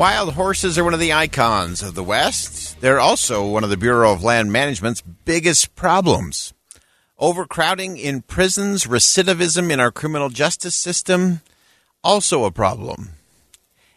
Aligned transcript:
Wild 0.00 0.32
horses 0.32 0.78
are 0.78 0.84
one 0.84 0.94
of 0.94 1.00
the 1.00 1.12
icons 1.12 1.82
of 1.82 1.94
the 1.94 2.02
West. 2.02 2.80
They're 2.80 2.98
also 2.98 3.46
one 3.46 3.64
of 3.64 3.68
the 3.68 3.76
Bureau 3.76 4.14
of 4.14 4.24
Land 4.24 4.50
Management's 4.50 5.02
biggest 5.02 5.74
problems. 5.74 6.54
Overcrowding 7.18 7.98
in 7.98 8.22
prisons, 8.22 8.84
recidivism 8.84 9.70
in 9.70 9.78
our 9.78 9.90
criminal 9.90 10.30
justice 10.30 10.74
system, 10.74 11.42
also 12.02 12.44
a 12.46 12.50
problem. 12.50 13.10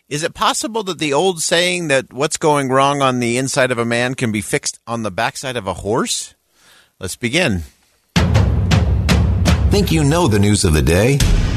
Is 0.09 0.23
it 0.23 0.33
possible 0.33 0.83
that 0.83 0.99
the 0.99 1.13
old 1.13 1.41
saying 1.41 1.87
that 1.87 2.11
what's 2.11 2.35
going 2.35 2.67
wrong 2.67 3.01
on 3.01 3.21
the 3.21 3.37
inside 3.37 3.71
of 3.71 3.77
a 3.77 3.85
man 3.85 4.13
can 4.13 4.33
be 4.33 4.41
fixed 4.41 4.79
on 4.85 5.03
the 5.03 5.09
backside 5.09 5.55
of 5.55 5.67
a 5.67 5.75
horse? 5.75 6.35
Let's 6.99 7.15
begin. 7.15 7.61
Think 9.69 9.89
you 9.89 10.03
know 10.03 10.27
the 10.27 10.37
news 10.37 10.65
of 10.65 10.73
the 10.73 10.81
day? 10.81 11.15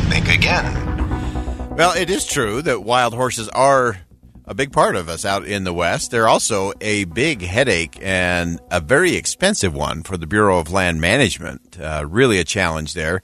Think 0.09 0.29
again. 0.29 1.75
Well, 1.77 1.97
it 1.97 2.11
is 2.11 2.25
true 2.25 2.63
that 2.63 2.85
wild 2.85 3.13
horses 3.13 3.49
are 3.49 4.06
a 4.47 4.55
big 4.55 4.73
part 4.73 4.95
of 4.95 5.09
us 5.09 5.25
out 5.25 5.45
in 5.45 5.65
the 5.65 5.73
West. 5.73 6.11
They're 6.11 6.29
also 6.29 6.73
a 6.81 7.05
big 7.05 7.43
headache 7.43 7.99
and 8.01 8.61
a 8.71 8.81
very 8.81 9.17
expensive 9.17 9.75
one 9.75 10.03
for 10.03 10.17
the 10.17 10.27
Bureau 10.27 10.59
of 10.59 10.71
Land 10.71 11.01
Management. 11.01 11.79
Uh, 11.81 12.05
really 12.09 12.39
a 12.39 12.45
challenge 12.45 12.95
there. 12.95 13.23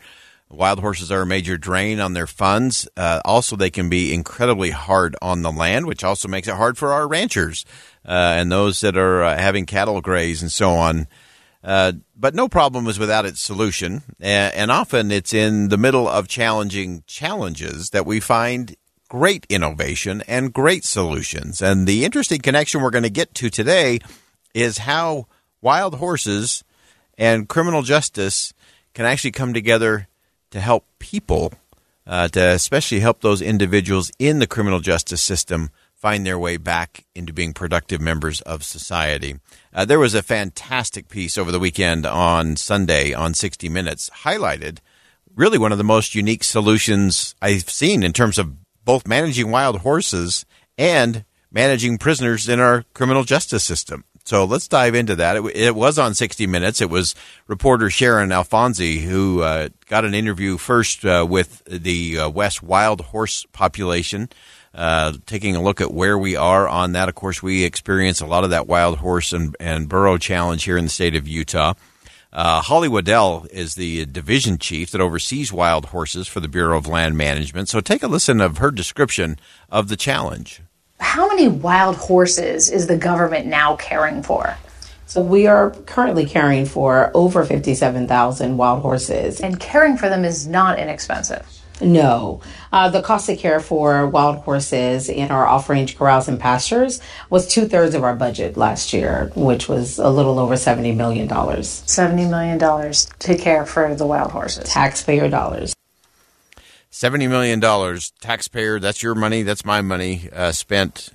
Wild 0.50 0.80
horses 0.80 1.10
are 1.10 1.22
a 1.22 1.26
major 1.26 1.56
drain 1.56 1.98
on 1.98 2.12
their 2.12 2.26
funds. 2.26 2.86
Uh, 2.94 3.20
also, 3.24 3.56
they 3.56 3.70
can 3.70 3.88
be 3.88 4.12
incredibly 4.12 4.70
hard 4.70 5.16
on 5.22 5.40
the 5.40 5.52
land, 5.52 5.86
which 5.86 6.04
also 6.04 6.28
makes 6.28 6.46
it 6.46 6.56
hard 6.56 6.76
for 6.76 6.92
our 6.92 7.08
ranchers 7.08 7.64
uh, 8.04 8.34
and 8.36 8.52
those 8.52 8.80
that 8.82 8.96
are 8.96 9.22
uh, 9.22 9.38
having 9.38 9.64
cattle 9.64 10.00
graze 10.02 10.42
and 10.42 10.52
so 10.52 10.72
on. 10.72 11.06
Uh, 11.64 11.92
but 12.16 12.34
no 12.34 12.48
problem 12.48 12.86
is 12.86 12.98
without 12.98 13.24
its 13.24 13.40
solution. 13.40 14.02
And, 14.20 14.54
and 14.54 14.70
often 14.70 15.10
it's 15.10 15.32
in 15.32 15.68
the 15.68 15.78
middle 15.78 16.06
of 16.06 16.28
challenging 16.28 17.04
challenges 17.06 17.90
that 17.90 18.04
we 18.04 18.20
find 18.20 18.76
great 19.12 19.44
innovation 19.50 20.22
and 20.26 20.54
great 20.54 20.86
solutions. 20.86 21.60
And 21.60 21.86
the 21.86 22.02
interesting 22.02 22.40
connection 22.40 22.80
we're 22.80 22.88
going 22.88 23.02
to 23.02 23.10
get 23.10 23.34
to 23.34 23.50
today 23.50 23.98
is 24.54 24.78
how 24.78 25.26
wild 25.60 25.96
horses 25.96 26.64
and 27.18 27.46
criminal 27.46 27.82
justice 27.82 28.54
can 28.94 29.04
actually 29.04 29.32
come 29.32 29.52
together 29.52 30.08
to 30.50 30.60
help 30.60 30.86
people, 30.98 31.52
uh, 32.06 32.28
to 32.28 32.40
especially 32.52 33.00
help 33.00 33.20
those 33.20 33.42
individuals 33.42 34.10
in 34.18 34.38
the 34.38 34.46
criminal 34.46 34.80
justice 34.80 35.22
system 35.22 35.68
find 35.94 36.24
their 36.24 36.38
way 36.38 36.56
back 36.56 37.04
into 37.14 37.34
being 37.34 37.52
productive 37.52 38.00
members 38.00 38.40
of 38.40 38.64
society. 38.64 39.36
Uh, 39.74 39.84
there 39.84 39.98
was 39.98 40.14
a 40.14 40.22
fantastic 40.22 41.10
piece 41.10 41.36
over 41.36 41.52
the 41.52 41.60
weekend 41.60 42.06
on 42.06 42.56
Sunday 42.56 43.12
on 43.12 43.34
60 43.34 43.68
Minutes, 43.68 44.08
highlighted 44.24 44.78
really 45.34 45.58
one 45.58 45.72
of 45.72 45.76
the 45.76 45.84
most 45.84 46.14
unique 46.14 46.44
solutions 46.44 47.34
I've 47.42 47.68
seen 47.68 48.02
in 48.02 48.14
terms 48.14 48.38
of 48.38 48.61
both 48.84 49.06
managing 49.06 49.50
wild 49.50 49.80
horses 49.80 50.44
and 50.78 51.24
managing 51.50 51.98
prisoners 51.98 52.48
in 52.48 52.60
our 52.60 52.84
criminal 52.94 53.24
justice 53.24 53.64
system. 53.64 54.04
So 54.24 54.44
let's 54.44 54.68
dive 54.68 54.94
into 54.94 55.16
that. 55.16 55.36
It, 55.36 55.56
it 55.56 55.74
was 55.74 55.98
on 55.98 56.14
60 56.14 56.46
Minutes. 56.46 56.80
It 56.80 56.90
was 56.90 57.14
reporter 57.48 57.90
Sharon 57.90 58.30
Alfonsi 58.30 59.00
who 59.00 59.42
uh, 59.42 59.68
got 59.86 60.04
an 60.04 60.14
interview 60.14 60.58
first 60.58 61.04
uh, 61.04 61.26
with 61.28 61.62
the 61.64 62.18
uh, 62.18 62.30
West 62.30 62.62
wild 62.62 63.00
horse 63.00 63.46
population, 63.52 64.28
uh, 64.74 65.14
taking 65.26 65.56
a 65.56 65.62
look 65.62 65.80
at 65.80 65.92
where 65.92 66.16
we 66.16 66.36
are 66.36 66.68
on 66.68 66.92
that. 66.92 67.08
Of 67.08 67.16
course, 67.16 67.42
we 67.42 67.64
experience 67.64 68.20
a 68.20 68.26
lot 68.26 68.44
of 68.44 68.50
that 68.50 68.68
wild 68.68 68.98
horse 68.98 69.32
and, 69.32 69.56
and 69.58 69.88
burro 69.88 70.18
challenge 70.18 70.64
here 70.64 70.78
in 70.78 70.84
the 70.84 70.90
state 70.90 71.16
of 71.16 71.26
Utah. 71.26 71.74
Uh, 72.32 72.62
Holly 72.62 72.88
Waddell 72.88 73.46
is 73.50 73.74
the 73.74 74.06
division 74.06 74.56
chief 74.56 74.90
that 74.90 75.02
oversees 75.02 75.52
wild 75.52 75.86
horses 75.86 76.26
for 76.26 76.40
the 76.40 76.48
Bureau 76.48 76.78
of 76.78 76.86
Land 76.86 77.16
Management. 77.16 77.68
So 77.68 77.80
take 77.80 78.02
a 78.02 78.08
listen 78.08 78.40
of 78.40 78.56
her 78.56 78.70
description 78.70 79.38
of 79.70 79.88
the 79.88 79.96
challenge. 79.96 80.62
How 80.98 81.28
many 81.28 81.48
wild 81.48 81.96
horses 81.96 82.70
is 82.70 82.86
the 82.86 82.96
government 82.96 83.46
now 83.46 83.76
caring 83.76 84.22
for? 84.22 84.56
So 85.04 85.20
we 85.20 85.46
are 85.46 85.72
currently 85.84 86.24
caring 86.24 86.64
for 86.64 87.10
over 87.12 87.44
57,000 87.44 88.56
wild 88.56 88.80
horses. 88.80 89.42
And 89.42 89.60
caring 89.60 89.98
for 89.98 90.08
them 90.08 90.24
is 90.24 90.46
not 90.46 90.78
inexpensive. 90.78 91.46
No. 91.80 92.40
Uh, 92.72 92.88
the 92.88 93.02
cost 93.02 93.28
of 93.28 93.38
care 93.38 93.60
for 93.60 94.06
wild 94.06 94.38
horses 94.38 95.08
in 95.08 95.30
our 95.30 95.46
off 95.46 95.68
range 95.68 95.96
corrals 95.98 96.28
and 96.28 96.38
pastures 96.38 97.00
was 97.30 97.46
two 97.46 97.66
thirds 97.66 97.94
of 97.94 98.04
our 98.04 98.14
budget 98.14 98.56
last 98.56 98.92
year, 98.92 99.30
which 99.34 99.68
was 99.68 99.98
a 99.98 100.08
little 100.08 100.38
over 100.38 100.54
$70 100.54 100.94
million. 100.96 101.28
$70 101.28 102.30
million 102.30 102.58
to 103.18 103.36
care 103.36 103.66
for 103.66 103.94
the 103.94 104.06
wild 104.06 104.30
horses. 104.30 104.68
Taxpayer 104.68 105.28
dollars. 105.28 105.74
$70 106.92 107.28
million, 107.28 107.98
taxpayer, 108.20 108.78
that's 108.78 109.02
your 109.02 109.14
money, 109.14 109.42
that's 109.42 109.64
my 109.64 109.80
money, 109.80 110.28
uh, 110.30 110.52
spent 110.52 111.08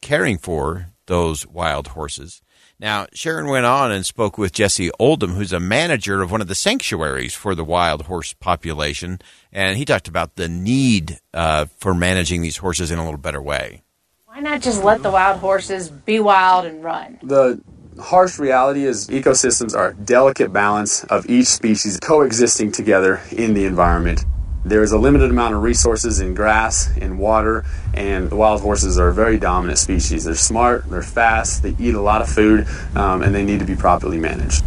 caring 0.00 0.38
for 0.38 0.91
those 1.06 1.46
wild 1.46 1.88
horses. 1.88 2.42
Now, 2.78 3.06
Sharon 3.14 3.46
went 3.46 3.66
on 3.66 3.92
and 3.92 4.04
spoke 4.04 4.36
with 4.36 4.52
Jesse 4.52 4.90
Oldham, 4.98 5.34
who's 5.34 5.52
a 5.52 5.60
manager 5.60 6.20
of 6.20 6.32
one 6.32 6.40
of 6.40 6.48
the 6.48 6.54
sanctuaries 6.54 7.32
for 7.34 7.54
the 7.54 7.64
wild 7.64 8.02
horse 8.02 8.32
population, 8.32 9.20
and 9.52 9.78
he 9.78 9.84
talked 9.84 10.08
about 10.08 10.34
the 10.34 10.48
need 10.48 11.20
uh, 11.32 11.66
for 11.78 11.94
managing 11.94 12.42
these 12.42 12.56
horses 12.56 12.90
in 12.90 12.98
a 12.98 13.04
little 13.04 13.20
better 13.20 13.40
way. 13.40 13.82
Why 14.26 14.40
not 14.40 14.62
just 14.62 14.82
let 14.82 15.02
the 15.02 15.10
wild 15.10 15.40
horses 15.40 15.90
be 15.90 16.18
wild 16.18 16.64
and 16.64 16.82
run? 16.82 17.18
The 17.22 17.60
harsh 18.00 18.38
reality 18.38 18.84
is 18.84 19.08
ecosystems 19.08 19.76
are 19.76 19.88
a 19.90 19.94
delicate 19.94 20.52
balance 20.52 21.04
of 21.04 21.28
each 21.28 21.46
species 21.46 22.00
coexisting 22.00 22.72
together 22.72 23.20
in 23.30 23.54
the 23.54 23.66
environment. 23.66 24.24
There 24.64 24.82
is 24.82 24.92
a 24.92 24.98
limited 24.98 25.30
amount 25.30 25.54
of 25.54 25.62
resources 25.62 26.20
in 26.20 26.34
grass, 26.34 26.96
and 26.96 27.18
water, 27.18 27.64
and 27.94 28.30
the 28.30 28.36
wild 28.36 28.60
horses 28.60 28.96
are 28.96 29.08
a 29.08 29.12
very 29.12 29.36
dominant 29.36 29.78
species. 29.78 30.24
They're 30.24 30.36
smart, 30.36 30.88
they're 30.88 31.02
fast, 31.02 31.64
they 31.64 31.74
eat 31.80 31.94
a 31.94 32.00
lot 32.00 32.22
of 32.22 32.28
food, 32.28 32.68
um, 32.94 33.22
and 33.22 33.34
they 33.34 33.44
need 33.44 33.58
to 33.58 33.66
be 33.66 33.74
properly 33.74 34.18
managed. 34.18 34.62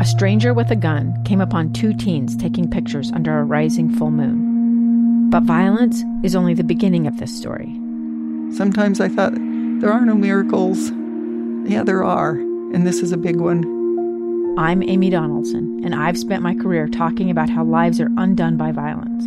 A 0.00 0.04
stranger 0.04 0.52
with 0.52 0.70
a 0.72 0.76
gun 0.76 1.22
came 1.24 1.40
upon 1.40 1.72
two 1.72 1.94
teens 1.94 2.36
taking 2.36 2.70
pictures 2.70 3.12
under 3.12 3.38
a 3.38 3.44
rising 3.44 3.88
full 3.88 4.10
moon. 4.10 5.30
But 5.30 5.44
violence 5.44 6.02
is 6.24 6.34
only 6.34 6.54
the 6.54 6.64
beginning 6.64 7.06
of 7.06 7.18
this 7.18 7.36
story. 7.36 7.72
Sometimes 8.52 9.00
I 9.00 9.08
thought, 9.08 9.34
there 9.34 9.92
are 9.92 10.04
no 10.04 10.14
miracles. 10.14 10.90
Yeah, 11.70 11.84
there 11.84 12.02
are, 12.02 12.30
and 12.30 12.84
this 12.84 13.00
is 13.00 13.12
a 13.12 13.16
big 13.16 13.36
one. 13.36 13.77
I'm 14.58 14.82
Amy 14.82 15.08
Donaldson, 15.08 15.84
and 15.84 15.94
I've 15.94 16.18
spent 16.18 16.42
my 16.42 16.52
career 16.52 16.88
talking 16.88 17.30
about 17.30 17.48
how 17.48 17.62
lives 17.62 18.00
are 18.00 18.10
undone 18.18 18.56
by 18.56 18.72
violence. 18.72 19.22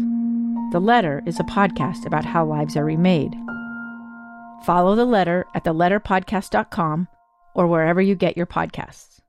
The 0.74 0.81
Letter 0.81 1.24
is 1.25 1.39
a 1.39 1.44
podcast 1.44 2.06
about 2.06 2.25
how 2.25 2.44
lives 2.44 2.75
are 2.75 2.83
remade. 2.83 3.33
Follow 4.66 4.94
The 4.94 5.06
Letter 5.06 5.45
at 5.56 5.63
theletterpodcast.com 5.63 7.07
or 7.56 7.68
wherever 7.68 8.01
you 8.01 8.13
get 8.13 8.36
your 8.36 8.45
podcasts. 8.45 9.22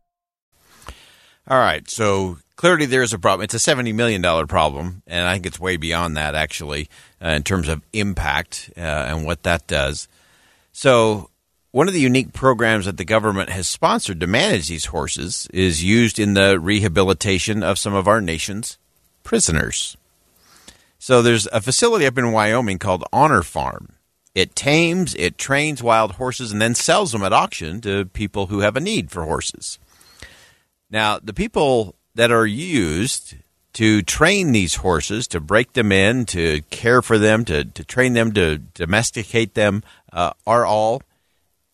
All 1.47 1.61
right, 1.61 1.89
so 1.89 2.39
clearly 2.57 2.87
there 2.87 3.05
is 3.05 3.13
a 3.13 3.19
problem. 3.21 3.45
It's 3.45 3.55
a 3.55 3.59
$70 3.59 3.95
million 3.95 4.49
problem, 4.49 5.05
and 5.07 5.29
I 5.29 5.35
think 5.35 5.47
it's 5.47 5.61
way 5.61 5.77
beyond 5.77 6.17
that, 6.17 6.35
actually, 6.35 6.89
uh, 7.25 7.29
in 7.29 7.45
terms 7.45 7.69
of 7.69 7.81
impact 7.93 8.73
uh, 8.77 8.81
and 8.81 9.25
what 9.25 9.45
that 9.45 9.69
does. 9.69 10.09
So, 10.73 11.31
one 11.73 11.89
of 11.89 11.95
the 11.95 12.01
unique 12.01 12.35
programs 12.35 12.85
that 12.85 12.99
the 12.99 13.05
government 13.05 13.49
has 13.49 13.67
sponsored 13.67 14.21
to 14.21 14.27
manage 14.27 14.69
these 14.69 14.87
horses 14.87 15.49
is 15.53 15.83
used 15.83 16.19
in 16.19 16.35
the 16.35 16.61
rehabilitation 16.61 17.63
of 17.63 17.79
some 17.79 17.95
of 17.95 18.07
our 18.07 18.21
nation's 18.21 18.79
prisoners. 19.25 19.97
So, 20.99 21.21
there's 21.21 21.47
a 21.49 21.61
facility 21.61 22.07
up 22.07 22.19
in 22.19 22.31
Wyoming 22.31 22.79
called 22.79 23.05
Honor 23.13 23.43
Farm. 23.43 23.95
It 24.35 24.55
tames, 24.55 25.15
it 25.17 25.37
trains 25.37 25.83
wild 25.83 26.13
horses, 26.13 26.53
and 26.53 26.63
then 26.63 26.75
sells 26.75 27.13
them 27.13 27.25
at 27.25 27.33
auction 27.33 27.81
to 27.81 28.05
people 28.05 28.47
who 28.47 28.61
have 28.61 28.77
a 28.77 28.81
need 28.81 29.11
for 29.11 29.25
horses. 29.25 29.79
Now, 30.91 31.19
the 31.19 31.35
people 31.35 31.97
that 32.15 32.31
are 32.31 32.47
used 32.47 33.35
to 33.73 34.03
train 34.03 34.53
these 34.53 34.77
horses, 34.77 35.27
to 35.29 35.41
break 35.41 35.73
them 35.73 35.91
in, 35.91 36.27
to 36.27 36.61
care 36.71 37.01
for 37.01 37.19
them, 37.19 37.45
to, 37.47 37.65
to 37.65 37.85
train 37.85 38.13
them, 38.13 38.33
to 38.33 38.59
domesticate 38.59 39.55
them, 39.55 39.83
uh, 40.13 40.33
are 40.47 40.67
all 40.67 41.03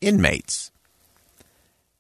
inmates. 0.01 0.71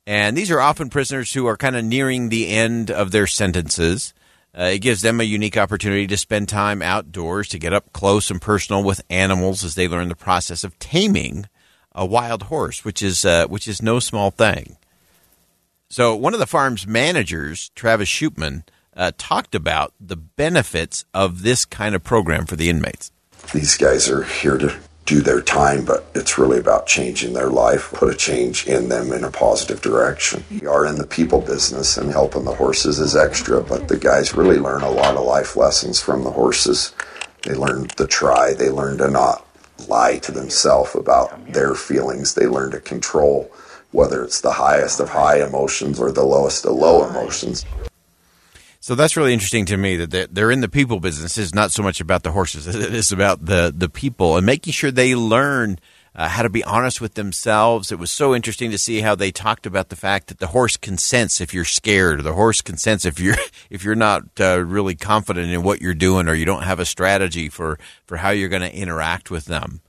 And 0.06 0.36
these 0.36 0.50
are 0.50 0.60
often 0.60 0.88
prisoners 0.88 1.34
who 1.34 1.46
are 1.46 1.56
kind 1.56 1.76
of 1.76 1.84
nearing 1.84 2.28
the 2.28 2.48
end 2.48 2.90
of 2.90 3.10
their 3.10 3.26
sentences. 3.26 4.14
Uh, 4.58 4.70
it 4.72 4.78
gives 4.78 5.02
them 5.02 5.20
a 5.20 5.24
unique 5.24 5.58
opportunity 5.58 6.06
to 6.06 6.16
spend 6.16 6.48
time 6.48 6.80
outdoors, 6.80 7.48
to 7.48 7.58
get 7.58 7.74
up 7.74 7.92
close 7.92 8.30
and 8.30 8.40
personal 8.40 8.82
with 8.82 9.02
animals 9.10 9.62
as 9.62 9.74
they 9.74 9.86
learn 9.86 10.08
the 10.08 10.16
process 10.16 10.64
of 10.64 10.78
taming 10.78 11.46
a 11.92 12.06
wild 12.06 12.44
horse, 12.44 12.84
which 12.84 13.02
is 13.02 13.24
uh, 13.24 13.46
which 13.48 13.68
is 13.68 13.82
no 13.82 14.00
small 14.00 14.30
thing. 14.30 14.78
So, 15.90 16.14
one 16.14 16.34
of 16.34 16.40
the 16.40 16.46
farm's 16.46 16.86
managers, 16.86 17.70
Travis 17.74 18.08
Shoopman, 18.08 18.62
uh, 18.96 19.12
talked 19.16 19.54
about 19.54 19.92
the 20.00 20.16
benefits 20.16 21.04
of 21.12 21.42
this 21.42 21.64
kind 21.64 21.94
of 21.94 22.02
program 22.02 22.46
for 22.46 22.56
the 22.56 22.70
inmates. 22.70 23.10
These 23.52 23.76
guys 23.76 24.08
are 24.08 24.22
here 24.22 24.58
to 24.58 24.78
do 25.08 25.22
their 25.22 25.40
time, 25.40 25.87
but 25.87 26.05
it's 26.14 26.37
really 26.37 26.58
about 26.58 26.87
changing 26.87 27.32
their 27.32 27.49
life, 27.49 27.90
put 27.94 28.12
a 28.12 28.16
change 28.16 28.66
in 28.66 28.90
them 28.90 29.10
in 29.10 29.25
a 29.25 29.31
positive 29.31 29.81
direction. 29.81 30.44
We 30.50 30.66
are 30.66 30.84
in 30.84 30.96
the 30.96 31.06
people 31.06 31.40
business, 31.40 31.96
and 31.96 32.10
helping 32.10 32.44
the 32.44 32.55
horses 32.55 32.99
is 32.99 33.16
extra, 33.16 33.62
but 33.62 33.88
the 33.88 33.96
guys 33.96 34.34
really 34.34 34.58
learn 34.58 34.82
a 34.82 34.90
lot 34.90 35.16
of 35.16 35.25
life 35.25 35.56
lessons 35.56 35.99
from 35.99 36.25
the 36.25 36.31
horses. 36.31 36.94
They 37.44 37.55
learn 37.55 37.88
to 37.88 38.06
try, 38.06 38.52
they 38.52 38.69
learn 38.69 38.99
to 38.99 39.08
not 39.08 39.46
lie 39.88 40.19
to 40.19 40.32
themselves 40.32 40.94
about 40.94 41.55
their 41.55 41.75
feelings, 41.75 42.34
they 42.34 42.46
learn 42.46 42.72
to 42.72 42.81
control 42.81 43.50
whether 43.93 44.22
it's 44.22 44.43
the 44.43 44.52
highest 44.52 45.00
of 45.00 45.08
high 45.08 45.43
emotions 45.43 45.99
or 45.99 46.12
the 46.12 46.22
lowest 46.22 46.66
of 46.66 46.75
low 46.75 47.08
emotions. 47.08 47.64
So 48.88 48.94
that's 48.94 49.19
really 49.19 49.35
interesting 49.35 49.67
to 49.67 49.76
me 49.76 49.96
that 49.96 50.35
they're 50.35 50.50
in 50.50 50.62
the 50.62 50.69
people 50.70 50.99
business. 50.99 51.37
It's 51.37 51.52
not 51.52 51.73
so 51.73 51.82
much 51.82 52.00
about 52.00 52.23
the 52.23 52.32
horses; 52.32 52.67
it 52.75 52.94
is 52.94 53.12
about 53.12 53.44
the 53.44 53.70
the 53.76 53.90
people 53.90 54.38
and 54.38 54.46
making 54.46 54.73
sure 54.73 54.90
they 54.90 55.14
learn 55.14 55.79
uh, 56.14 56.26
how 56.26 56.43
to 56.43 56.49
be 56.49 56.64
honest 56.64 56.99
with 56.99 57.12
themselves. 57.12 57.93
It 57.93 57.99
was 57.99 58.11
so 58.11 58.35
interesting 58.35 58.70
to 58.70 58.79
see 58.79 59.02
how 59.02 59.14
they 59.14 59.31
talked 59.31 59.67
about 59.67 59.90
the 59.90 59.96
fact 59.96 60.29
that 60.29 60.38
the 60.38 60.46
horse 60.46 60.79
consents 60.79 61.38
if 61.38 61.52
you're 61.52 61.67
scared, 61.67 62.20
or 62.20 62.23
the 62.23 62.32
horse 62.32 62.62
consents 62.62 63.05
if 63.05 63.20
you're 63.20 63.37
if 63.69 63.85
you're 63.85 63.94
not 63.94 64.23
uh, 64.40 64.64
really 64.64 64.94
confident 64.94 65.50
in 65.50 65.62
what 65.62 65.82
you're 65.82 65.93
doing, 65.93 66.26
or 66.26 66.32
you 66.32 66.46
don't 66.46 66.62
have 66.62 66.81
a 66.81 66.87
strategy 66.87 67.50
for 67.50 67.79
for 68.06 68.17
how 68.17 68.31
you're 68.31 68.49
going 68.49 68.62
to 68.62 68.75
interact 68.75 69.31
with 69.31 69.44
them. 69.44 69.82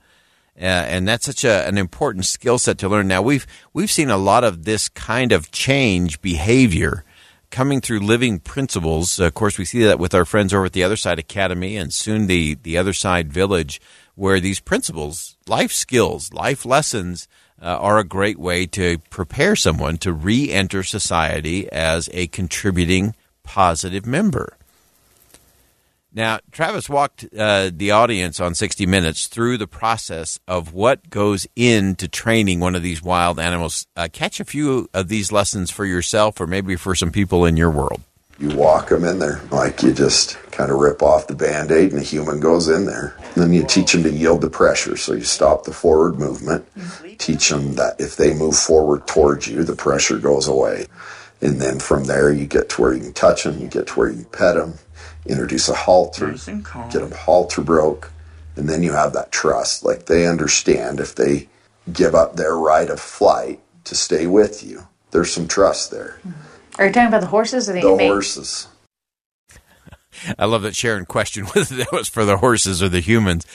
Uh, 0.60 0.64
and 0.64 1.08
that's 1.08 1.24
such 1.24 1.42
a, 1.42 1.66
an 1.66 1.78
important 1.78 2.26
skill 2.26 2.58
set 2.58 2.76
to 2.76 2.86
learn. 2.86 3.08
Now 3.08 3.22
we've 3.22 3.46
we've 3.72 3.90
seen 3.90 4.10
a 4.10 4.18
lot 4.18 4.44
of 4.44 4.66
this 4.66 4.90
kind 4.90 5.32
of 5.32 5.50
change 5.50 6.20
behavior 6.20 7.02
coming 7.50 7.80
through 7.80 8.00
living 8.00 8.38
principles. 8.38 9.18
of 9.18 9.34
course, 9.34 9.58
we 9.58 9.64
see 9.64 9.82
that 9.84 9.98
with 9.98 10.14
our 10.14 10.24
friends 10.24 10.54
over 10.54 10.66
at 10.66 10.72
the 10.72 10.84
Other 10.84 10.96
Side 10.96 11.18
Academy 11.18 11.76
and 11.76 11.92
soon 11.92 12.26
the 12.26 12.56
the 12.62 12.78
Other 12.78 12.92
Side 12.92 13.32
Village, 13.32 13.80
where 14.14 14.40
these 14.40 14.60
principles, 14.60 15.36
life 15.46 15.72
skills, 15.72 16.32
life 16.32 16.64
lessons. 16.64 17.28
Uh, 17.62 17.76
are 17.76 17.98
a 17.98 18.04
great 18.04 18.38
way 18.38 18.64
to 18.64 18.96
prepare 19.10 19.54
someone 19.54 19.98
to 19.98 20.14
re-enter 20.14 20.82
society 20.82 21.70
as 21.70 22.08
a 22.14 22.26
contributing 22.28 23.14
positive 23.42 24.06
member. 24.06 24.56
Now, 26.12 26.40
Travis 26.50 26.88
walked 26.88 27.24
uh, 27.36 27.70
the 27.72 27.92
audience 27.92 28.40
on 28.40 28.56
60 28.56 28.84
Minutes 28.86 29.28
through 29.28 29.58
the 29.58 29.68
process 29.68 30.40
of 30.48 30.72
what 30.72 31.08
goes 31.08 31.46
into 31.54 32.08
training 32.08 32.58
one 32.58 32.74
of 32.74 32.82
these 32.82 33.00
wild 33.00 33.38
animals. 33.38 33.86
Uh, 33.94 34.08
catch 34.12 34.40
a 34.40 34.44
few 34.44 34.88
of 34.92 35.08
these 35.08 35.30
lessons 35.30 35.70
for 35.70 35.84
yourself 35.84 36.40
or 36.40 36.48
maybe 36.48 36.74
for 36.74 36.96
some 36.96 37.12
people 37.12 37.44
in 37.44 37.56
your 37.56 37.70
world. 37.70 38.00
You 38.40 38.48
walk 38.56 38.88
them 38.88 39.04
in 39.04 39.18
there 39.18 39.40
like 39.52 39.82
you 39.82 39.92
just 39.92 40.42
kind 40.50 40.70
of 40.72 40.78
rip 40.78 41.02
off 41.02 41.26
the 41.26 41.34
band 41.34 41.70
aid 41.70 41.92
and 41.92 42.00
a 42.00 42.04
human 42.04 42.40
goes 42.40 42.68
in 42.68 42.86
there. 42.86 43.14
And 43.34 43.44
then 43.44 43.52
you 43.52 43.64
teach 43.64 43.92
them 43.92 44.02
to 44.02 44.10
yield 44.10 44.40
the 44.40 44.50
pressure. 44.50 44.96
So 44.96 45.12
you 45.12 45.22
stop 45.22 45.64
the 45.64 45.72
forward 45.72 46.18
movement, 46.18 46.66
teach 47.18 47.50
them 47.50 47.74
that 47.74 48.00
if 48.00 48.16
they 48.16 48.34
move 48.34 48.56
forward 48.56 49.06
towards 49.06 49.46
you, 49.46 49.62
the 49.62 49.76
pressure 49.76 50.18
goes 50.18 50.48
away. 50.48 50.86
And 51.42 51.60
then 51.60 51.78
from 51.78 52.04
there, 52.04 52.32
you 52.32 52.46
get 52.46 52.68
to 52.70 52.82
where 52.82 52.94
you 52.94 53.00
can 53.00 53.12
touch 53.12 53.44
them, 53.44 53.60
you 53.60 53.68
get 53.68 53.88
to 53.88 53.92
where 53.94 54.08
you 54.08 54.16
can 54.16 54.24
pet 54.26 54.56
them, 54.56 54.74
introduce 55.26 55.68
a 55.68 55.74
halter, 55.74 56.32
nice 56.32 56.46
get 56.46 56.92
them 56.92 57.12
halter 57.12 57.62
broke, 57.62 58.12
and 58.56 58.68
then 58.68 58.82
you 58.82 58.92
have 58.92 59.12
that 59.12 59.32
trust. 59.32 59.84
Like 59.84 60.06
they 60.06 60.26
understand 60.26 61.00
if 61.00 61.14
they 61.14 61.48
give 61.92 62.14
up 62.14 62.36
their 62.36 62.56
right 62.56 62.88
of 62.88 63.00
flight 63.00 63.60
to 63.84 63.94
stay 63.94 64.26
with 64.26 64.62
you, 64.62 64.86
there's 65.10 65.32
some 65.32 65.48
trust 65.48 65.90
there. 65.90 66.20
Are 66.78 66.86
you 66.86 66.92
talking 66.92 67.08
about 67.08 67.20
the 67.20 67.26
horses 67.28 67.68
or 67.68 67.74
the, 67.74 67.82
the 67.82 67.96
horses? 67.96 68.68
I 70.38 70.46
love 70.46 70.62
that 70.62 70.76
Sharon 70.76 71.06
questioned 71.06 71.48
whether 71.54 71.76
that 71.76 71.92
was 71.92 72.08
for 72.08 72.24
the 72.24 72.38
horses 72.38 72.82
or 72.82 72.88
the 72.88 73.00
humans. 73.00 73.46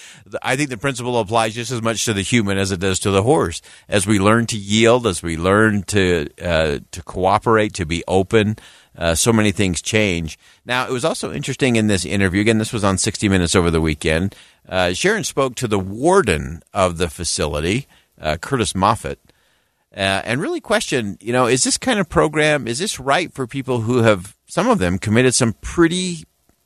I 0.42 0.56
think 0.56 0.70
the 0.70 0.78
principle 0.78 1.20
applies 1.20 1.56
just 1.56 1.72
as 1.72 1.82
much 1.82 2.06
to 2.06 2.14
the 2.14 2.22
human 2.22 2.58
as 2.58 2.72
it 2.72 2.80
does 2.80 3.00
to 3.00 3.12
the 3.12 3.24
horse. 3.24 3.62
As 3.88 4.08
we 4.08 4.20
learn 4.20 4.46
to 4.48 4.58
yield, 4.58 5.08
as 5.08 5.24
we 5.24 5.38
learn 5.38 5.84
to 5.84 6.28
uh, 6.42 6.80
to 6.92 7.04
cooperate, 7.04 7.74
to 7.74 7.86
be 7.86 8.04
open, 8.08 8.58
uh, 8.98 9.16
so 9.16 9.34
many 9.34 9.52
things 9.52 9.82
change. 9.82 10.40
Now, 10.66 10.88
it 10.88 10.92
was 10.92 11.06
also 11.06 11.34
interesting 11.34 11.76
in 11.76 11.88
this 11.88 12.06
interview. 12.06 12.42
Again, 12.42 12.58
this 12.58 12.74
was 12.74 12.84
on 12.84 12.98
60 12.98 13.30
Minutes 13.30 13.56
over 13.56 13.70
the 13.70 13.82
weekend. 13.82 14.36
Uh, 14.68 14.94
Sharon 14.94 15.24
spoke 15.24 15.56
to 15.56 15.68
the 15.68 15.80
warden 15.80 16.62
of 16.74 16.98
the 16.98 17.10
facility, 17.10 17.88
uh, 18.20 18.38
Curtis 18.38 18.74
Moffett, 18.74 19.18
uh, 19.96 20.22
and 20.26 20.42
really 20.42 20.62
questioned, 20.62 21.18
you 21.22 21.34
know, 21.34 21.46
is 21.46 21.64
this 21.64 21.78
kind 21.78 22.00
of 22.00 22.10
program, 22.10 22.68
is 22.68 22.80
this 22.80 23.00
right 23.00 23.34
for 23.34 23.48
people 23.48 23.82
who 23.82 24.04
have, 24.04 24.36
some 24.46 24.68
of 24.68 24.80
them, 24.80 24.98
committed 24.98 25.34
some 25.34 25.54
pretty 25.62 26.26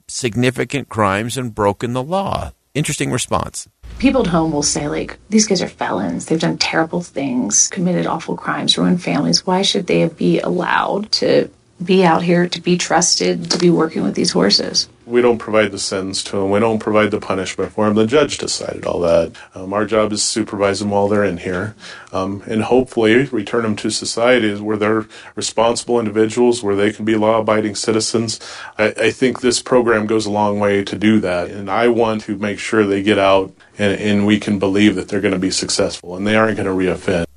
significant 0.10 0.90
crimes 0.90 1.38
and 1.38 1.54
broken 1.54 1.94
the 1.94 2.04
law? 2.04 2.52
Interesting 2.74 3.12
response. 3.12 3.68
People 3.98 4.22
at 4.22 4.28
home 4.28 4.51
will 4.51 4.63
say, 4.63 4.88
like, 4.88 5.18
these 5.30 5.48
guys 5.48 5.62
are 5.62 5.68
felons. 5.68 6.25
They've 6.25 6.39
done 6.39 6.58
terrible 6.58 7.01
things, 7.01 7.68
committed 7.68 8.06
awful 8.06 8.36
crimes, 8.38 8.78
ruined 8.78 9.04
families. 9.04 9.46
Why 9.46 9.62
should 9.62 9.88
they 9.88 10.08
be 10.08 10.39
allowed 10.39 11.12
to 11.13 11.50
be 11.84 12.04
out 12.04 12.24
here, 12.24 12.48
to 12.48 12.62
be 12.62 12.78
trusted, 12.78 13.51
to 13.51 13.58
be 13.58 13.70
working 13.70 14.04
with 14.04 14.16
these 14.16 14.32
horses. 14.32 14.89
We 15.10 15.22
don't 15.22 15.39
provide 15.39 15.72
the 15.72 15.80
sentence 15.80 16.24
to 16.25 16.38
them. 16.38 16.51
We 16.51 16.60
don't 16.60 16.78
provide 16.78 17.10
the 17.10 17.20
punishment 17.20 17.72
for 17.72 17.86
them. 17.86 17.96
The 17.96 18.06
judge 18.06 18.38
decided 18.38 18.86
all 18.86 19.00
that. 19.00 19.32
Um, 19.56 19.74
our 19.74 19.86
job 19.86 20.13
is 20.13 20.22
to 20.22 20.28
supervise 20.28 20.80
them 20.80 20.92
while 20.92 21.08
they're 21.08 21.24
in 21.24 21.38
here, 21.38 21.75
um, 22.13 22.44
and 22.46 22.62
hopefully 22.62 23.25
return 23.25 23.63
them 23.63 23.75
to 23.78 23.89
society 23.89 24.56
where 24.62 24.78
they're 24.78 25.08
responsible 25.36 26.00
individuals, 26.00 26.62
where 26.62 26.75
they 26.75 26.94
can 26.94 27.06
be 27.06 27.16
law-abiding 27.16 27.74
citizens. 27.74 28.39
I, 28.78 28.94
I 28.98 29.12
think 29.12 29.42
this 29.42 29.63
program 29.63 30.06
goes 30.06 30.28
a 30.28 30.32
long 30.32 30.60
way 30.60 30.84
to 30.84 30.96
do 30.96 31.20
that, 31.22 31.50
and 31.50 31.72
I 31.72 31.88
want 31.88 32.22
to 32.24 32.38
make 32.38 32.60
sure 32.60 32.86
they 32.86 33.01
get 33.01 33.18
out 33.18 33.51
and, 33.80 34.00
and 34.00 34.28
we 34.28 34.39
can 34.39 34.60
believe 34.60 34.96
that 34.96 35.08
they're 35.08 35.22
going 35.22 35.34
to 35.34 35.39
be 35.39 35.51
successful 35.51 36.16
and 36.16 36.28
they 36.28 36.36
aren't 36.36 36.58
going 36.58 36.68
to 36.68 36.74
reoffend. 36.74 37.28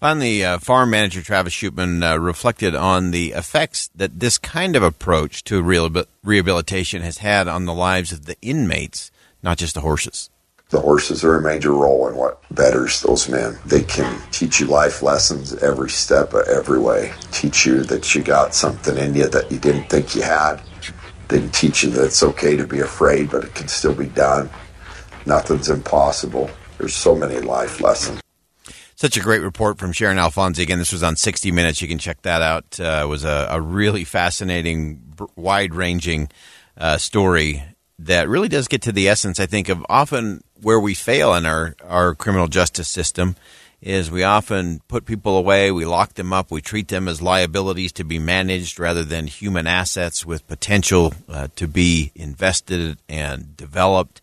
Finally, 0.00 0.44
uh, 0.44 0.58
farm 0.58 0.90
manager 0.90 1.22
Travis 1.22 1.54
Shoopman 1.54 2.02
uh, 2.02 2.18
reflected 2.20 2.74
on 2.74 3.12
the 3.12 3.32
effects 3.32 3.88
that 3.94 4.20
this 4.20 4.36
kind 4.36 4.76
of 4.76 4.82
approach 4.82 5.42
to 5.44 5.62
rehabilitation 5.62 7.00
has 7.00 7.18
had 7.18 7.48
on 7.48 7.64
the 7.64 7.72
lives 7.72 8.12
of 8.12 8.26
the 8.26 8.36
inmates, 8.42 9.10
not 9.42 9.56
just 9.56 9.74
the 9.74 9.80
horses. 9.80 10.28
The 10.68 10.80
horses 10.80 11.24
are 11.24 11.36
a 11.36 11.42
major 11.42 11.72
role 11.72 12.08
in 12.08 12.16
what 12.16 12.42
betters 12.50 13.00
those 13.00 13.26
men. 13.28 13.56
They 13.64 13.84
can 13.84 14.20
teach 14.32 14.60
you 14.60 14.66
life 14.66 15.00
lessons 15.00 15.54
every 15.62 15.88
step 15.88 16.34
every 16.34 16.78
way. 16.78 17.14
Teach 17.30 17.64
you 17.64 17.82
that 17.84 18.14
you 18.14 18.22
got 18.22 18.54
something 18.54 18.98
in 18.98 19.14
you 19.14 19.28
that 19.28 19.50
you 19.50 19.58
didn't 19.58 19.88
think 19.88 20.14
you 20.14 20.22
had. 20.22 20.60
They 21.28 21.38
can 21.38 21.50
teach 21.50 21.84
you 21.84 21.90
that 21.90 22.04
it's 22.04 22.22
okay 22.22 22.54
to 22.56 22.66
be 22.66 22.80
afraid, 22.80 23.30
but 23.30 23.44
it 23.44 23.54
can 23.54 23.68
still 23.68 23.94
be 23.94 24.08
done. 24.08 24.50
Nothing's 25.24 25.70
impossible. 25.70 26.50
There's 26.76 26.94
so 26.94 27.14
many 27.14 27.38
life 27.40 27.80
lessons. 27.80 28.20
Such 28.96 29.18
a 29.18 29.20
great 29.20 29.42
report 29.42 29.78
from 29.78 29.92
Sharon 29.92 30.16
Alfonsi. 30.16 30.62
Again, 30.62 30.78
this 30.78 30.90
was 30.90 31.02
on 31.02 31.16
60 31.16 31.52
Minutes. 31.52 31.82
You 31.82 31.88
can 31.88 31.98
check 31.98 32.22
that 32.22 32.40
out. 32.40 32.80
Uh, 32.80 33.02
it 33.04 33.06
was 33.06 33.24
a, 33.24 33.46
a 33.50 33.60
really 33.60 34.04
fascinating, 34.04 35.12
wide 35.36 35.74
ranging 35.74 36.30
uh, 36.78 36.96
story 36.96 37.62
that 37.98 38.26
really 38.26 38.48
does 38.48 38.68
get 38.68 38.80
to 38.82 38.92
the 38.92 39.06
essence, 39.06 39.38
I 39.38 39.44
think, 39.44 39.68
of 39.68 39.84
often 39.90 40.42
where 40.62 40.80
we 40.80 40.94
fail 40.94 41.34
in 41.34 41.44
our, 41.44 41.76
our 41.84 42.14
criminal 42.14 42.48
justice 42.48 42.88
system 42.88 43.36
is 43.82 44.10
we 44.10 44.22
often 44.22 44.80
put 44.88 45.04
people 45.04 45.36
away, 45.36 45.70
we 45.70 45.84
lock 45.84 46.14
them 46.14 46.32
up, 46.32 46.50
we 46.50 46.62
treat 46.62 46.88
them 46.88 47.06
as 47.06 47.20
liabilities 47.20 47.92
to 47.92 48.04
be 48.04 48.18
managed 48.18 48.80
rather 48.80 49.04
than 49.04 49.26
human 49.26 49.66
assets 49.66 50.24
with 50.24 50.46
potential 50.48 51.12
uh, 51.28 51.48
to 51.56 51.68
be 51.68 52.12
invested 52.14 52.96
and 53.10 53.56
developed. 53.58 54.22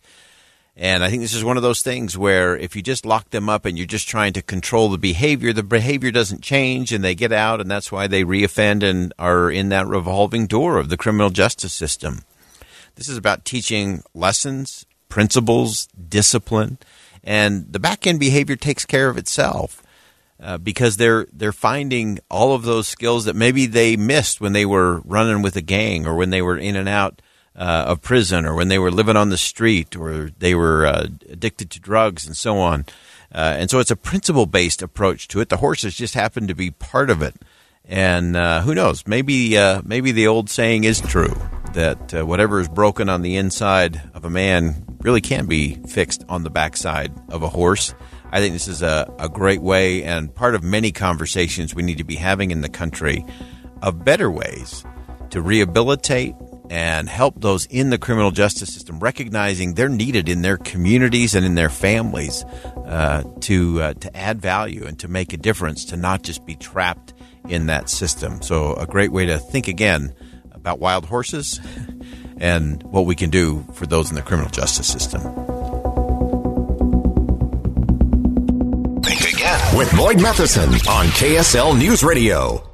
And 0.76 1.04
I 1.04 1.10
think 1.10 1.22
this 1.22 1.34
is 1.34 1.44
one 1.44 1.56
of 1.56 1.62
those 1.62 1.82
things 1.82 2.18
where 2.18 2.56
if 2.56 2.74
you 2.74 2.82
just 2.82 3.06
lock 3.06 3.30
them 3.30 3.48
up 3.48 3.64
and 3.64 3.78
you're 3.78 3.86
just 3.86 4.08
trying 4.08 4.32
to 4.32 4.42
control 4.42 4.88
the 4.88 4.98
behavior, 4.98 5.52
the 5.52 5.62
behavior 5.62 6.10
doesn't 6.10 6.42
change 6.42 6.92
and 6.92 7.04
they 7.04 7.14
get 7.14 7.30
out, 7.30 7.60
and 7.60 7.70
that's 7.70 7.92
why 7.92 8.08
they 8.08 8.24
reoffend 8.24 8.82
and 8.82 9.12
are 9.16 9.50
in 9.50 9.68
that 9.68 9.86
revolving 9.86 10.48
door 10.48 10.78
of 10.78 10.88
the 10.88 10.96
criminal 10.96 11.30
justice 11.30 11.72
system. 11.72 12.22
This 12.96 13.08
is 13.08 13.16
about 13.16 13.44
teaching 13.44 14.02
lessons, 14.14 14.84
principles, 15.08 15.86
discipline, 16.08 16.78
and 17.22 17.72
the 17.72 17.78
back 17.78 18.06
end 18.06 18.18
behavior 18.18 18.56
takes 18.56 18.84
care 18.84 19.08
of 19.08 19.16
itself. 19.16 19.80
Uh, 20.42 20.58
because 20.58 20.96
they're 20.96 21.28
they're 21.32 21.52
finding 21.52 22.18
all 22.28 22.54
of 22.54 22.64
those 22.64 22.88
skills 22.88 23.24
that 23.24 23.36
maybe 23.36 23.66
they 23.66 23.96
missed 23.96 24.40
when 24.40 24.52
they 24.52 24.66
were 24.66 25.00
running 25.04 25.42
with 25.42 25.54
a 25.54 25.62
gang 25.62 26.06
or 26.06 26.16
when 26.16 26.30
they 26.30 26.42
were 26.42 26.58
in 26.58 26.74
and 26.74 26.88
out 26.88 27.22
uh, 27.56 27.84
of 27.86 28.02
prison 28.02 28.44
or 28.44 28.54
when 28.54 28.68
they 28.68 28.78
were 28.78 28.90
living 28.90 29.16
on 29.16 29.28
the 29.28 29.38
street 29.38 29.96
or 29.96 30.30
they 30.38 30.54
were 30.54 30.86
uh, 30.86 31.06
addicted 31.28 31.70
to 31.70 31.80
drugs 31.80 32.26
and 32.26 32.36
so 32.36 32.58
on. 32.58 32.84
Uh, 33.32 33.54
and 33.58 33.70
so 33.70 33.78
it's 33.80 33.90
a 33.90 33.96
principle 33.96 34.46
based 34.46 34.82
approach 34.82 35.28
to 35.28 35.40
it. 35.40 35.48
The 35.48 35.58
horses 35.58 35.94
just 35.94 36.14
happen 36.14 36.46
to 36.46 36.54
be 36.54 36.70
part 36.70 37.10
of 37.10 37.22
it. 37.22 37.34
And 37.86 38.36
uh, 38.36 38.62
who 38.62 38.74
knows? 38.74 39.06
Maybe 39.06 39.58
uh, 39.58 39.82
maybe 39.84 40.12
the 40.12 40.26
old 40.26 40.48
saying 40.48 40.84
is 40.84 41.00
true 41.00 41.36
that 41.74 42.14
uh, 42.14 42.24
whatever 42.24 42.60
is 42.60 42.68
broken 42.68 43.08
on 43.08 43.22
the 43.22 43.36
inside 43.36 44.00
of 44.14 44.24
a 44.24 44.30
man 44.30 44.84
really 45.00 45.20
can 45.20 45.46
be 45.46 45.74
fixed 45.86 46.24
on 46.28 46.44
the 46.44 46.50
backside 46.50 47.12
of 47.28 47.42
a 47.42 47.48
horse. 47.48 47.94
I 48.32 48.40
think 48.40 48.54
this 48.54 48.68
is 48.68 48.82
a, 48.82 49.12
a 49.18 49.28
great 49.28 49.60
way 49.60 50.02
and 50.02 50.34
part 50.34 50.54
of 50.54 50.62
many 50.62 50.92
conversations 50.92 51.74
we 51.74 51.82
need 51.82 51.98
to 51.98 52.04
be 52.04 52.16
having 52.16 52.50
in 52.50 52.62
the 52.62 52.68
country 52.68 53.24
of 53.82 54.04
better 54.04 54.30
ways 54.30 54.82
to 55.30 55.42
rehabilitate 55.42 56.34
and 56.70 57.08
help 57.08 57.40
those 57.40 57.66
in 57.66 57.90
the 57.90 57.98
criminal 57.98 58.30
justice 58.30 58.72
system, 58.72 58.98
recognizing 58.98 59.74
they're 59.74 59.88
needed 59.88 60.28
in 60.28 60.42
their 60.42 60.56
communities 60.56 61.34
and 61.34 61.44
in 61.44 61.54
their 61.54 61.68
families 61.68 62.44
uh, 62.86 63.22
to 63.40 63.82
uh, 63.82 63.94
to 63.94 64.16
add 64.16 64.40
value 64.40 64.84
and 64.86 64.98
to 65.00 65.08
make 65.08 65.32
a 65.32 65.36
difference, 65.36 65.84
to 65.86 65.96
not 65.96 66.22
just 66.22 66.44
be 66.46 66.56
trapped 66.56 67.12
in 67.48 67.66
that 67.66 67.88
system. 67.88 68.42
So, 68.42 68.74
a 68.74 68.86
great 68.86 69.12
way 69.12 69.26
to 69.26 69.38
think 69.38 69.68
again 69.68 70.14
about 70.52 70.78
wild 70.78 71.06
horses 71.06 71.60
and 72.38 72.82
what 72.84 73.06
we 73.06 73.14
can 73.14 73.30
do 73.30 73.64
for 73.74 73.86
those 73.86 74.10
in 74.10 74.16
the 74.16 74.22
criminal 74.22 74.50
justice 74.50 74.86
system. 74.86 75.20
Think 79.02 79.34
again 79.34 79.76
with 79.76 79.94
Boyd 79.96 80.20
Matheson 80.20 80.70
on 80.88 81.06
KSL 81.06 81.78
News 81.78 82.02
Radio. 82.02 82.73